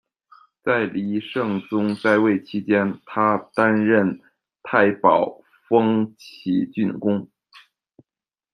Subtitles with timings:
[0.63, 4.19] 在黎圣宗在位期间，他担任
[4.63, 7.29] 太保，封祈郡公。